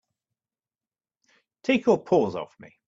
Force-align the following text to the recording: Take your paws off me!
Take 1.63 1.85
your 1.85 2.01
paws 2.03 2.35
off 2.35 2.55
me! 2.59 2.75